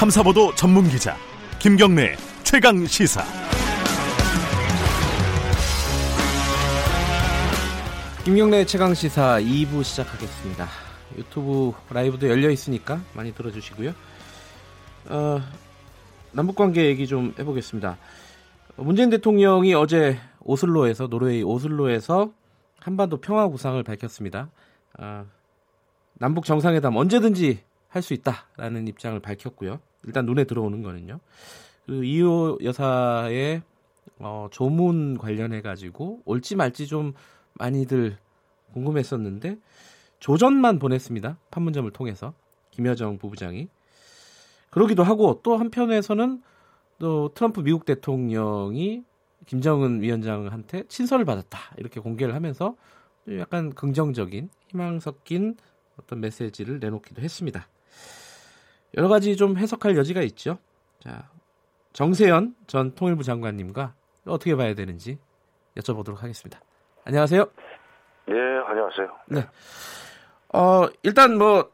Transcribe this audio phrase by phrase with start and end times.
[0.00, 1.14] 탐사보도 전문 기자
[1.58, 3.22] 김경래 최강 시사.
[8.24, 10.66] 김경래 최강 시사 2부 시작하겠습니다.
[11.18, 13.92] 유튜브 라이브도 열려 있으니까 많이 들어주시고요.
[15.10, 15.42] 어,
[16.32, 17.98] 남북 관계 얘기 좀 해보겠습니다.
[18.76, 22.32] 문재인 대통령이 어제 오슬로에서 노르웨이 오슬로에서
[22.78, 24.48] 한반도 평화 구상을 밝혔습니다.
[24.98, 25.26] 어,
[26.14, 29.80] 남북 정상회담 언제든지 할 수 있다라는 입장을 밝혔고요.
[30.04, 31.20] 일단 눈에 들어오는 거는요.
[31.86, 33.62] 그 이호 여사의
[34.18, 37.14] 어, 조문 관련해 가지고 올지 말지 좀
[37.54, 38.16] 많이들
[38.72, 39.58] 궁금했었는데
[40.18, 41.38] 조전만 보냈습니다.
[41.50, 42.34] 판문점을 통해서
[42.70, 43.68] 김여정 부부장이
[44.70, 46.42] 그러기도 하고 또 한편에서는
[46.98, 49.02] 또 트럼프 미국 대통령이
[49.46, 52.76] 김정은 위원장한테 친서를 받았다 이렇게 공개를 하면서
[53.38, 55.56] 약간 긍정적인 희망 섞인
[55.98, 57.66] 어떤 메시지를 내놓기도 했습니다.
[58.96, 60.58] 여러 가지 좀 해석할 여지가 있죠.
[61.00, 61.28] 자,
[61.92, 63.94] 정세현 전 통일부 장관님과
[64.26, 65.18] 어떻게 봐야 되는지
[65.76, 66.60] 여쭤보도록 하겠습니다.
[67.04, 67.44] 안녕하세요.
[68.26, 68.34] 네,
[68.66, 69.08] 안녕하세요.
[69.28, 69.46] 네.
[70.52, 71.70] 어, 일단 뭐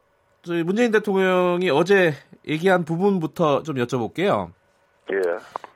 [0.65, 2.13] 문재인 대통령이 어제
[2.47, 4.51] 얘기한 부분부터 좀 여쭤볼게요.
[5.11, 5.17] 예.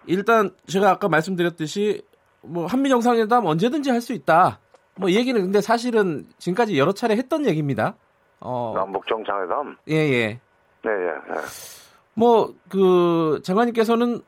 [0.07, 2.03] 일단 제가 아까 말씀드렸듯이
[2.41, 4.59] 뭐 한미 정상회담 언제든지 할 수 있다.
[4.95, 7.95] 뭐 얘기는 근데 사실은 지금까지 여러 차례 했던 얘기입니다.
[8.39, 8.73] 어.
[8.75, 9.77] 남북 정상회담.
[9.89, 10.39] 예, 예.
[10.83, 11.33] 네, 예.
[11.33, 11.41] 네.
[12.13, 14.21] 뭐 그 장관님께서는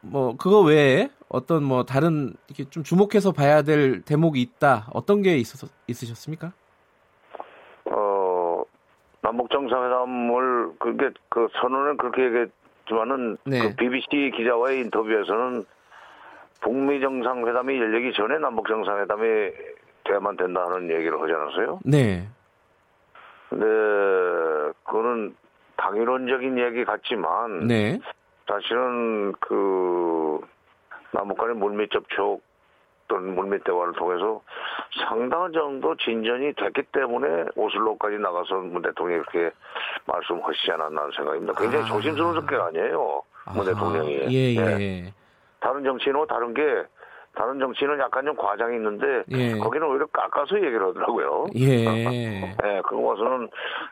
[0.00, 4.88] 뭐 그거 외에 어떤 뭐 다른 이렇게 좀 주목해서 봐야 될 대목이 있다.
[4.92, 6.52] 어떤 게 있었, 있으셨습니까?
[7.90, 8.62] 어
[9.22, 13.60] 남북 정상회담을 그게 그 선언은 그렇게 얘기했지만은 네.
[13.60, 15.64] 그 BBC 기자와의 인터뷰에서는
[16.60, 19.26] 북미 정상회담이 열리기 전에 남북 정상회담이
[20.04, 21.80] 돼야만 된다는 얘기를 하지 않았어요?
[21.84, 22.28] 네.
[23.50, 23.64] 근데
[24.84, 25.34] 그거는
[25.76, 27.98] 당위론적인 얘기 같지만 네.
[28.46, 30.40] 사실은 그
[31.12, 32.42] 남북 간의 물밑 접촉
[33.08, 34.42] 또는 물밑 대화를 통해서
[35.08, 39.54] 상당한 정도 진전이 됐기 때문에 오슬로까지 나가서 문 대통령이 그렇게
[40.06, 41.52] 말씀하시지 않았나 하는 생각입니다.
[41.54, 41.88] 굉장히 아.
[41.88, 43.22] 조심스러운 성격 아니에요.
[43.54, 44.12] 문 아, 대통령이.
[44.30, 44.80] 예, 예.
[44.80, 45.14] 예.
[45.60, 46.62] 다른 정치인하고 다른 게
[47.36, 49.58] 다른 정치인은 약간 좀 과장이 있는데 예.
[49.58, 51.46] 거기는 오히려 깎아서 얘기를 하더라고요.
[51.56, 51.84] 예.
[52.64, 53.48] 예, 그거 와서는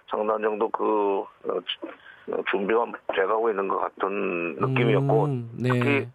[0.08, 6.08] 상당한 정도 그 어, 주- 준비가 돼가고 있는 것 같은 느낌이었고 음, 특히 네.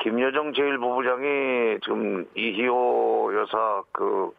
[0.00, 4.30] 김여정 제1부부장이 지금 이희호 여사 그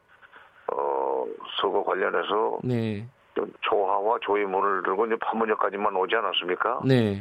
[0.72, 1.26] 어,
[1.60, 3.04] 서거 관련해서 네.
[3.34, 6.82] 좀 조화와 조의문을 들고 이제 판문점까지만 오지 않았습니까?
[6.86, 7.20] 네.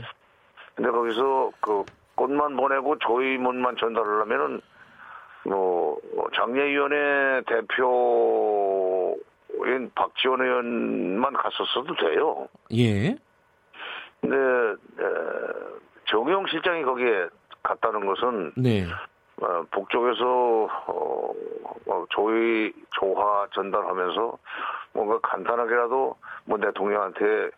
[0.74, 1.84] 근데 거기서 그
[2.18, 4.60] 꽃만 보내고 조의문만 전달하려면은
[5.44, 5.96] 뭐
[6.34, 9.14] 장례위원회 대표인
[9.94, 12.48] 박지원 의원만 갔었어도 돼요.
[12.74, 13.16] 예.
[14.20, 15.04] 근데 에,
[16.06, 17.28] 정용 실장이 거기에
[17.62, 18.84] 갔다는 것은 네.
[19.40, 21.32] 어, 북쪽에서 어,
[21.86, 24.38] 어, 조의 조화 전달하면서
[24.92, 27.50] 뭔가 간단하게라도 문 대통령한테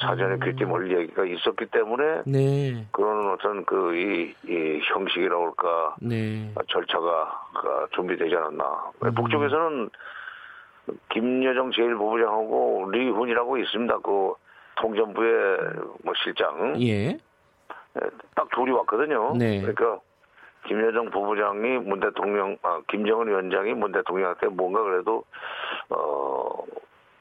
[0.00, 0.40] 사전에 음.
[0.40, 2.86] 귀띔을 얘기가 있었기 때문에 네.
[2.92, 6.52] 그런 어떤 그이 이 형식이라고 할까 네.
[6.68, 8.92] 절차가 그 준비되지 않았나.
[9.04, 9.14] 음.
[9.14, 9.90] 북쪽에서는
[11.10, 13.98] 김여정 제1부부장하고 리훈이라고 있습니다.
[13.98, 14.34] 그
[14.76, 15.58] 통전부의
[16.02, 16.74] 뭐 실장.
[16.80, 17.10] 예.
[17.10, 18.00] 예,
[18.34, 19.34] 딱 둘이 왔거든요.
[19.36, 19.60] 네.
[19.60, 20.00] 그러니까
[20.66, 25.24] 김여정 부부장이 문 대통령, 아, 김정은 위원장이 문 대통령한테 뭔가 그래도
[25.88, 26.64] 어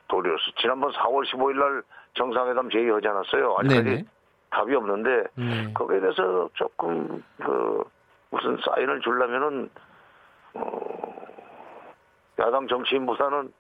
[0.08, 0.44] 도리였어.
[0.60, 1.84] 지난번 4월 15일 날
[2.14, 3.56] 정상회담 제의하지 않았어요.
[3.60, 4.06] 아직까지 네네.
[4.52, 5.74] 답이 없는데 네.
[5.74, 7.84] 거기에 대해서 조금 그
[8.30, 9.70] 무슨 사인을 주려면은
[10.56, 11.16] 어
[12.40, 13.54] 야당 정치인보다는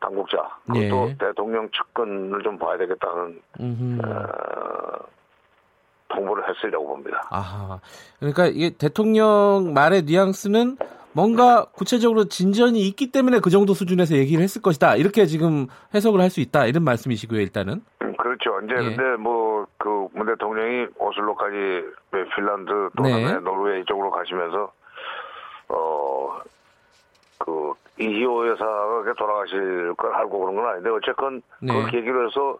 [0.00, 1.16] 당국자 그것도 예.
[1.18, 3.42] 대통령 측근을 좀 봐야 되겠다는.
[4.04, 5.10] 어,
[6.10, 7.26] 통보를 했으려고 봅니다.
[7.30, 7.80] 아하.
[8.18, 10.76] 그러니까 이게 대통령 말의 뉘앙스는
[11.12, 14.96] 뭔가 구체적으로 진전이 있기 때문에 그 정도 수준에서 얘기를 했을 것이다.
[14.96, 16.66] 이렇게 지금 해석을 할 수 있다.
[16.66, 17.82] 이런 말씀이시고요, 일단은.
[18.02, 18.60] 음, 그렇죠.
[18.64, 18.94] 이제 예.
[18.96, 21.56] 근데 뭐 그 문 대통령이 오슬로까지
[22.12, 23.32] 왜 핀란드 또 네.
[23.40, 24.72] 노르웨이 쪽으로 가시면서
[25.68, 26.40] 어
[27.38, 31.72] 그 이희호 여사가 돌아가실 걸 알고 그런 건 아닌데 어쨌건 네.
[31.72, 32.58] 그걸 계기로 해서.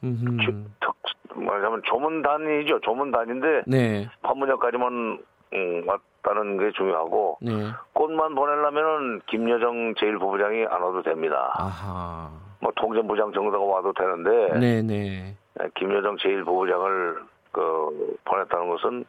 [0.00, 2.80] 특 말하자면 조문단이죠.
[2.80, 4.08] 조문단인데 네.
[4.22, 5.18] 판문점까지만
[5.54, 7.52] 음, 왔 다는 게 중요하고 네.
[7.92, 11.52] 꽃만 보내려면은 김여정 제1부부장이 안 와도 됩니다.
[11.54, 12.30] 아하.
[12.60, 15.36] 뭐 통전부장 정도가 와도 되는데 네, 네.
[15.76, 17.16] 김여정 제1부부장을
[17.52, 19.04] 그 보냈다는 것은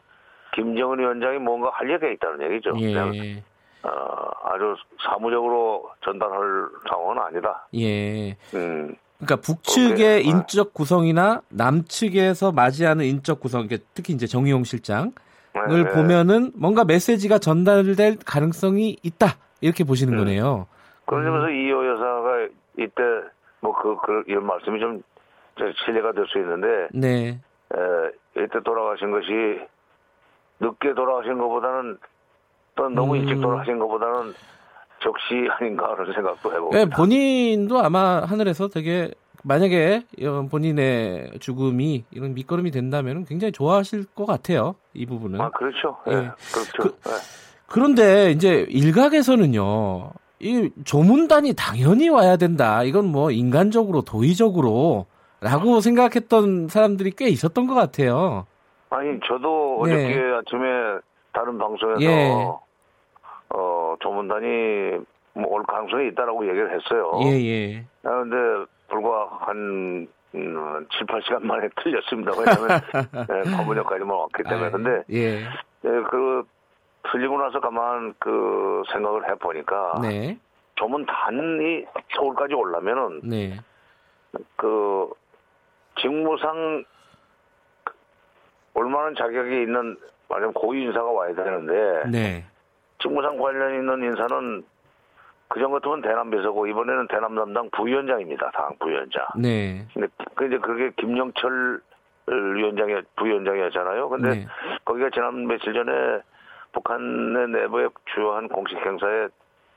[0.56, 2.74] 김정은 위원장이 뭔가 할 얘기가 있다는 얘기죠.
[2.74, 3.44] 그냥 예.
[3.84, 3.90] 어,
[4.44, 6.40] 아주 사무적으로 전달할
[6.90, 7.68] 상황은 아니다.
[7.76, 8.32] 예.
[8.54, 10.22] 음, 그러니까 북측의 네.
[10.22, 15.12] 인적 구성이나 남측에서 맞이하는 인적 구성, 특히 이제 정의용 실장
[15.56, 15.90] 을 네, 네.
[15.96, 19.28] 보면은 뭔가 메시지가 전달될 가능성이 있다
[19.62, 20.20] 이렇게 보시는 음.
[20.20, 20.68] 거네요.
[21.06, 22.48] 그런 점에서 이호 여사가
[22.78, 23.04] 이때
[23.62, 25.02] 뭐그 그 이런 말씀이 좀
[25.86, 27.40] 실례가 될 수 있는데 네,
[27.74, 29.28] 에, 이때 돌아가신 것이
[30.60, 31.98] 늦게 돌아가신 것보다는
[32.76, 33.22] 또 너무 음.
[33.22, 34.34] 일찍 돌아가신 것보다는
[35.02, 36.96] 적시 아닌가 그런 생각도 네, 해봅니다.
[36.96, 39.12] 본인도 아마 하늘에서 되게
[39.44, 44.76] 만약에 이런 본인의 죽음이 이런 밑거름이 된다면 굉장히 좋아하실 것 같아요.
[44.94, 45.40] 이 부분은.
[45.40, 45.98] 아 그렇죠.
[46.08, 46.12] 예.
[46.12, 46.16] 예,
[46.54, 46.72] 그렇죠.
[46.84, 47.14] 그- 예.
[47.68, 52.84] 그런데 이제 일각에서는요, 이 조문단이 당연히 와야 된다.
[52.84, 55.06] 이건 뭐 인간적으로 도의적으로
[55.42, 58.46] 라고 생각했던 사람들이 꽤 있었던 것 같아요.
[58.90, 59.94] 아니 저도 네.
[59.94, 61.00] 어저께 아침에
[61.32, 62.32] 다른 방송에서 예.
[63.54, 64.48] 어 조문단이
[65.36, 67.12] 뭐 올 가능성이 있다라고 얘기를 했어요.
[67.24, 67.86] 예, 예.
[68.04, 68.36] 아, 근데
[68.90, 72.32] 불과 한 음, 7, 8시간 만에 틀렸습니다.
[72.38, 72.82] 왜냐하면
[73.46, 74.68] 예, 과문역까지만 왔기 때문에.
[74.68, 75.44] 아, 근데 예.
[75.44, 76.44] 예, 그
[77.12, 80.38] 틀리고 나서 가만 그 생각을 해보니까 네.
[80.76, 83.58] 조문 단이 서울까지 오려면은 네.
[84.56, 85.10] 그
[86.00, 86.84] 직무상
[88.76, 89.98] 올만한 자격이 있는
[90.30, 92.46] 말하자면 고위 인사가 와야 되는데 네.
[93.02, 94.64] 직무상 관련 있는 인사는
[95.50, 98.52] 그전 같으면 대남 비서고 이번에는 대남 담당 부위원장입니다.
[98.52, 99.26] 당 부위원장.
[99.36, 99.86] 네.
[99.94, 101.82] 근데 그 이제 그게 김영철
[102.28, 104.10] 위원장이 부위원장이었잖아요.
[104.10, 104.48] 근데 네.
[104.86, 106.22] 거기가 지난 며칠 전에
[106.72, 109.28] 북한의 내부의 주요한 공식 행사에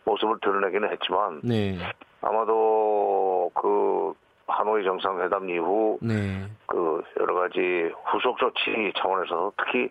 [0.04, 1.78] 모습을 드러내기는 했지만 네.
[2.20, 4.12] 아마도 그
[4.46, 6.46] 하노이 정상회담 이후 네.
[6.66, 9.90] 그 여러 가지 후속 조치 차원에서 특히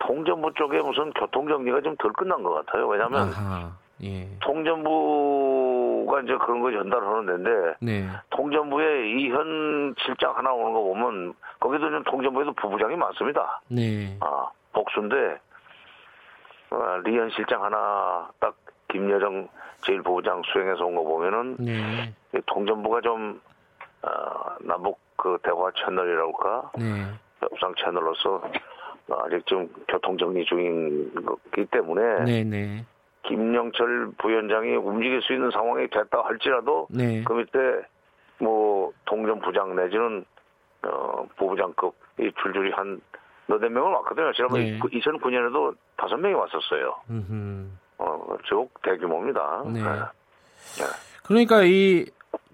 [0.00, 2.88] 통전부 쪽에 무슨 교통 정리가 좀 덜 끝난 것 같아요.
[2.88, 3.83] 왜냐하면 아하.
[4.04, 4.28] 예.
[4.40, 8.06] 통전부가 이제 그런 거 전달하는 데인데 네.
[8.30, 13.60] 통전부에 이현 실장 하나 오는 거 보면 거기도 좀 통전부에도 부부장이 많습니다.
[13.68, 14.16] 네.
[14.20, 15.38] 아 복수인데
[16.70, 18.54] 어, 리현 실장 하나 딱
[18.90, 19.48] 김여정
[19.82, 22.12] 제1부부장 수행해서 온 거 보면은 네.
[22.34, 23.40] 이 통전부가 좀
[24.02, 24.08] 어,
[24.60, 27.06] 남북 그 대화 채널이랄까 네.
[27.40, 28.42] 협상 채널로서
[29.24, 32.44] 아직 좀 교통 정리 중인 거기 때문에 네.
[32.44, 32.84] 네.
[33.26, 37.22] 김영철 부위원장이 움직일 수 있는 상황이 됐다 할지라도 네.
[37.24, 37.58] 그 밑에
[38.38, 40.24] 뭐 통전부장 내지는
[40.86, 43.00] 어, 부부장급 이 줄줄이 한
[43.46, 44.32] 너댓 명은 왔거든요.
[44.32, 44.78] 지난번 네.
[44.78, 46.96] 2009년에도 다섯 명이 왔었어요.
[47.10, 47.68] 음흠.
[47.98, 49.64] 어, 쭉 대규모입니다.
[49.66, 49.82] 네.
[49.82, 50.84] 네.
[51.24, 52.06] 그러니까 이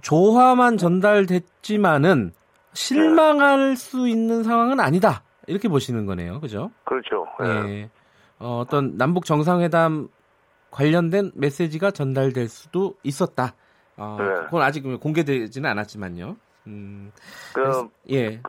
[0.03, 2.33] 조화만 전달됐지만은
[2.73, 5.23] 실망할 수 있는 상황은 아니다.
[5.47, 6.41] 이렇게 보시는 거네요.
[6.41, 6.71] 그죠?
[6.85, 7.27] 그렇죠.
[7.43, 7.69] 예.
[7.69, 7.91] 예.
[8.39, 10.09] 어, 어떤 남북 정상회담
[10.71, 13.55] 관련된 메시지가 전달될 수도 있었다.
[13.97, 14.25] 어, 네.
[14.45, 16.37] 그건 아직 공개되지는 않았지만요.
[16.67, 17.13] 음,
[17.55, 18.41] 그 그래서- 예.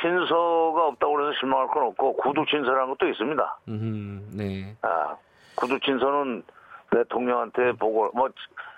[0.00, 3.58] 친서가 없다고 그래서 실망할 건 없고 구두 친서라는 것도 있습니다.
[3.68, 4.76] 음, 네.
[4.82, 5.16] 아,
[5.56, 6.42] 구두 친서는
[6.92, 8.28] 대통령한테 보고 뭐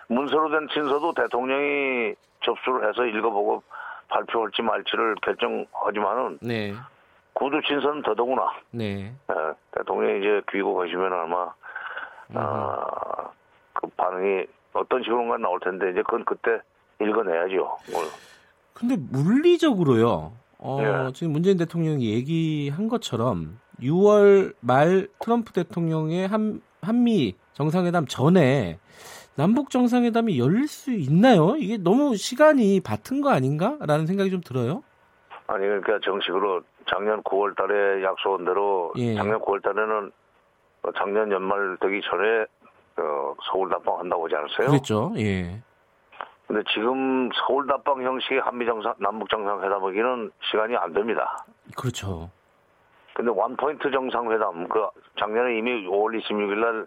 [0.09, 3.63] 문서로 된 친서도 대통령이 접수를 해서 읽어보고
[4.09, 6.73] 발표할지 말지를 결정하지만은 네.
[7.35, 9.13] 구두 친서는 더더구나 네.
[9.31, 9.35] 예,
[9.77, 11.53] 대통령이 이제 귀국하시면 아마
[12.35, 13.31] 아,
[13.73, 16.61] 그 반응이 어떤 식으로가 나올 텐데 이제 그건 그때
[17.01, 17.57] 읽어내야죠.
[17.93, 18.03] 뭐,
[18.75, 20.33] 근데 물리적으로요.
[20.59, 21.13] 어, 예.
[21.13, 28.79] 지금 문재인 대통령이 얘기한 것처럼 6월 말 트럼프 대통령의 한, 한미 정상회담 전에
[29.37, 31.57] 남북 정상회담이 열릴 수 있나요?
[31.57, 34.83] 이게 너무 시간이 바튼 거 아닌가라는 생각이 좀 들어요.
[35.47, 39.15] 아니 그러니까 정식으로 작년 9월 달에 약속한 대로 예.
[39.15, 40.11] 작년 9월 달에는 어,
[40.97, 42.47] 작년 연말 되기 전에
[42.97, 44.67] 어, 서울 답방 한다고 하지 않았어요?
[44.69, 45.13] 그랬죠.
[45.17, 45.61] 예.
[46.47, 51.45] 근데 지금 서울 답방 형식의 한미 정상 남북 정상회담하기는 시간이 안 됩니다.
[51.77, 52.31] 그렇죠.
[53.15, 54.87] 근데 원포인트 정상회담 그
[55.19, 56.87] 작년에 이미 5월 26일 날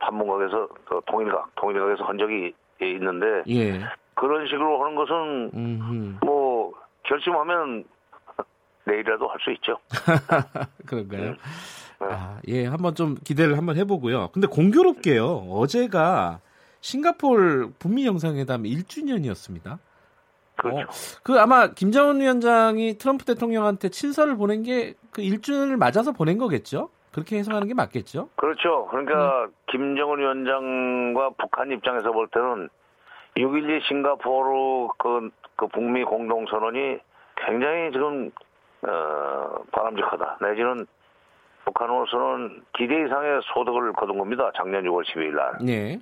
[0.00, 3.80] 판문각에서 그 통일각 통일각에서 한 적이 있는데 예.
[4.14, 6.18] 그런 식으로 하는 것은 음.
[6.24, 6.72] 뭐
[7.04, 7.84] 결심하면
[8.84, 9.78] 내일이라도 할 수 있죠.
[10.86, 11.34] 그런가요?
[12.00, 12.06] 네.
[12.10, 14.30] 아, 예, 한번 좀 기대를 한번 해보고요.
[14.32, 16.40] 근데 공교롭게요, 어제가
[16.80, 19.78] 싱가폴 북미 정상회담 1주년이었습니다.
[20.56, 20.88] 그렇죠.
[21.22, 26.90] 그 아마 김정은 위원장이 트럼프 대통령한테 친서를 보낸 게 그 1주년을 맞아서 보낸 거겠죠?
[27.12, 28.28] 그렇게 해석하는 게 맞겠죠?
[28.36, 28.86] 그렇죠.
[28.86, 29.52] 그러니까 음.
[29.66, 32.68] 김정은 위원장과 북한 입장에서 볼 때는
[33.36, 36.98] 6.12 싱가포르 그, 그 북미 공동선언이
[37.46, 38.30] 굉장히 지금
[38.82, 40.38] 어, 바람직하다.
[40.42, 40.86] 내지는
[41.68, 44.50] 북한으로서는 기대 이상의 소득을 거둔 겁니다.
[44.56, 45.58] 작년 6월 12일 날.
[45.60, 46.00] 네.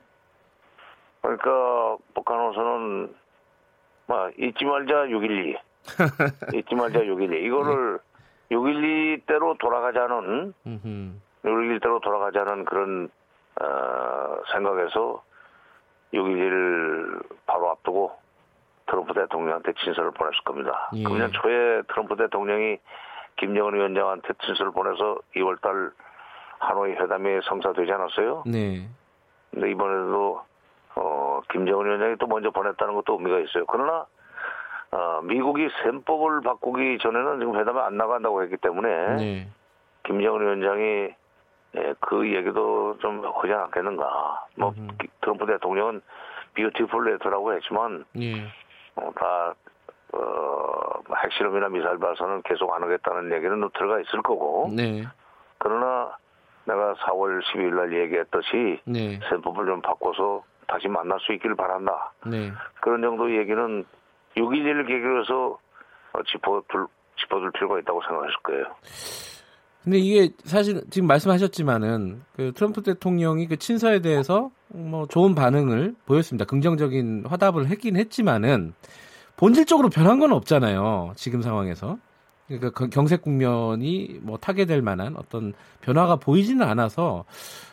[1.20, 3.14] 그러니까 북한으로서는
[4.06, 5.56] 뭐 잊지 말자 612.
[6.54, 7.44] 잊지 말자 612.
[7.46, 7.99] 이거를
[8.50, 11.12] 612대로 돌아가자는 음흠.
[11.44, 13.08] 612대로 돌아가자는 그런
[13.61, 15.23] 어, 생각에서
[16.14, 18.12] 6.11을 바로 앞두고
[18.87, 20.90] 트럼프 대통령한테 친서를 보냈을 겁니다.
[20.94, 21.02] 예.
[21.02, 22.78] 금년 초에 트럼프 대통령이
[23.37, 25.93] 김정은 위원장한테 친서를 보내서 2월달
[26.59, 28.45] 하노이 회담이 성사되지 않았어요.
[28.47, 28.88] 네.
[29.52, 30.43] 근데 이번에도
[30.95, 33.66] 어, 김정은 위원장이 또 먼저 보냈다는 것도 의미가 있어요.
[33.66, 34.07] 그러나
[34.93, 39.49] 어, 미국이 셈법을 바꾸기 전에는 지금 회담에 안 나간다고 했기 때문에 네.
[40.05, 41.14] 김정은 위원장이
[41.78, 44.47] 예, 그 얘기도 좀 하지 않겠는가.
[44.57, 44.73] 뭐.
[44.99, 46.00] 기- 트럼프 대통령은
[46.54, 48.45] beautiful letter라고 했지만 예.
[48.95, 49.55] 어, 다
[50.14, 50.46] 어, 뭐
[51.26, 55.04] 핵실험이나 미사일 발사는 계속 안 하겠다는 얘기는 들어가 있을 거고 네.
[55.59, 56.16] 그러나
[56.64, 59.21] 내가 4월 12일 날 얘기했듯이 네.
[59.28, 62.12] 셈법을 좀 바꿔서 다시 만날 수 있기를 바란다.
[62.26, 62.50] 네.
[62.80, 63.85] 그런 정도 얘기는
[64.37, 65.59] 6.11을 계기로 해서
[66.12, 66.87] 어, 짚어둘,
[67.21, 68.64] 짚어둘 필요가 있다고 생각했을 거예요.
[69.85, 76.45] 근데 이게 사실 지금 말씀하셨지만은 그 트럼프 대통령이 그 친서에 대해서 뭐 좋은 반응을 보였습니다.
[76.45, 78.75] 긍정적인 화답을 했긴 했지만은
[79.37, 81.12] 본질적으로 변한 건 없잖아요.
[81.16, 81.99] 지금 상황에서.
[82.47, 87.25] 그러니까 그 경색 국면이 뭐 타게 될 만한 어떤 변화가 보이지는 않아서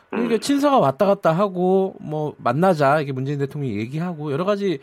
[0.09, 4.79] 그러니까 친서가 왔다 갔다 하고 뭐 만나자 이게 문재인 대통령이 얘기하고 여러 가지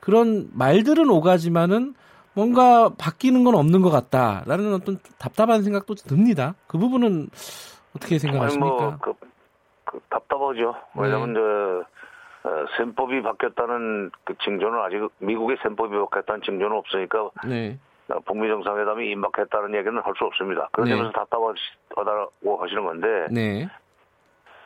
[0.00, 1.94] 그런 말들은 오가지만은
[2.34, 6.54] 뭔가 바뀌는 건 없는 것 같다라는 어떤 답답한 생각도 듭니다.
[6.66, 7.28] 그 부분은
[7.96, 8.76] 어떻게 생각하십니까?
[8.76, 9.14] 뭐 그,
[9.84, 10.74] 그 답답하죠.
[10.96, 11.40] 왜냐하면 네.
[12.44, 18.48] 저 어, 셈법이 바뀌었다는 그 징조는 아직 미국의 셈법이 바뀌었다는 징조는 없으니까 네, 어, 북미
[18.48, 20.68] 정상회담이 임박했다는 얘기는 할 수 없습니다.
[20.72, 20.94] 그런 네.
[20.96, 23.66] 점에서 답답하다고 하시는 건데 네,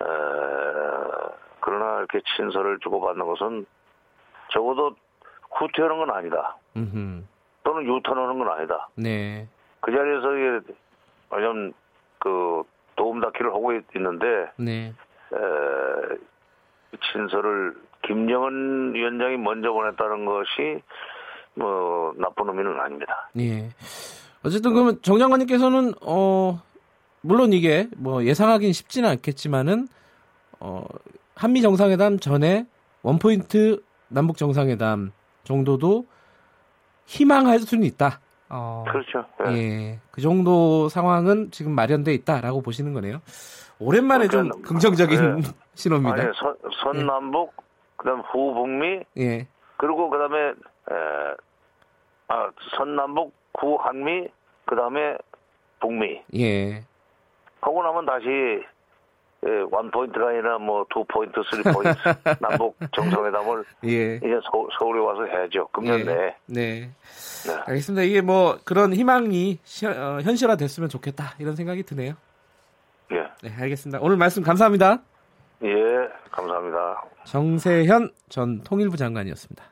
[0.00, 1.30] 어,
[1.60, 3.66] 그러나 이렇게 친서를 주고받는 것은
[4.50, 4.96] 적어도
[5.52, 6.56] 후퇴하는 건 아니다.
[6.76, 7.22] 음흠,
[7.62, 8.88] 또는 유턴하는 건 아니다.
[8.96, 9.46] 네,
[9.80, 10.72] 그 자리에서 이게
[11.30, 11.72] 완전
[12.18, 12.62] 그
[12.96, 14.92] 도움 닫기를 하고 있- 있는데 네,
[15.32, 16.16] 에,
[17.12, 17.74] 친서를
[18.06, 20.82] 김정은 위원장이 먼저 보냈다는 것이
[21.54, 23.28] 뭐 나쁜 의미는 아닙니다.
[23.38, 23.68] 예.
[24.44, 26.62] 어쨌든 그러면 정 장관님께서는 어
[27.20, 29.88] 물론 이게 뭐 예상하기는 쉽지는 않겠지만은
[30.60, 30.84] 어
[31.34, 32.66] 한미 정상회담 전에
[33.02, 35.12] 원포인트 남북 정상회담
[35.44, 36.06] 정도도
[37.06, 38.20] 희망할 수는 있다.
[38.50, 39.24] 어, 그렇죠.
[39.48, 39.52] 예.
[39.52, 43.20] 예, 그 정도 상황은 지금 마련돼 있다라고 보시는 거네요.
[43.80, 45.42] 오랜만에 좀 그러니까, 긍정적인 예.
[45.74, 46.14] 신호입니다.
[46.22, 47.52] 아니 선, 선남북
[47.96, 50.54] 그다음 후북미 예, 그리고 그다음에 에,
[52.28, 54.28] 아 선남북 후한미
[54.66, 55.16] 그다음에
[55.80, 56.84] 북미 예,
[57.60, 58.26] 하고 나면 다시
[59.46, 61.94] 예, one point가 아니라 뭐 two point, three point
[62.42, 64.16] 남북 정상회담을 예.
[64.16, 65.68] 이제 서, 서울에 와서 해야죠.
[65.68, 66.04] 금년 예.
[66.04, 66.34] 내에.
[66.46, 66.90] 네.
[67.46, 67.54] 네.
[67.66, 68.02] 알겠습니다.
[68.02, 72.14] 이게 뭐 그런 희망이 시- 어, 현실화 됐으면 좋겠다 이런 생각이 드네요.
[73.44, 73.48] 예.
[73.48, 73.98] 네, 알겠습니다.
[74.00, 75.02] 오늘 말씀 감사합니다.
[75.62, 75.74] 예,
[76.30, 77.04] 감사합니다.
[77.24, 79.64] 정세현 전 통일부 장관이었습니다.